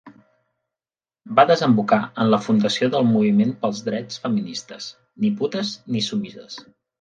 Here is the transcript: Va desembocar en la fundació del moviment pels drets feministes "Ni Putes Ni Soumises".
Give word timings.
Va 1.39 1.43
desembocar 1.51 1.99
en 2.23 2.31
la 2.35 2.39
fundació 2.45 2.89
del 2.95 3.05
moviment 3.09 3.53
pels 3.65 3.83
drets 3.91 4.23
feministes 4.25 4.89
"Ni 5.27 5.33
Putes 5.43 5.77
Ni 5.95 6.05
Soumises". 6.09 6.59